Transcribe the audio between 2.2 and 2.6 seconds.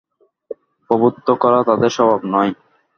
নয়।